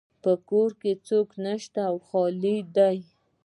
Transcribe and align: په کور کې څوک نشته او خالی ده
په 0.23 0.31
کور 0.49 0.69
کې 0.81 0.91
څوک 1.07 1.27
نشته 1.45 1.79
او 1.89 1.95
خالی 2.07 2.57
ده 2.75 2.89